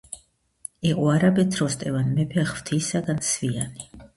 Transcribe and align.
იყო 0.91 1.03
არაბეთს 1.17 1.61
როსტევან 1.63 2.09
მეფე 2.17 2.49
ღვთისაგან 2.53 3.25
სვიანი. 3.33 3.91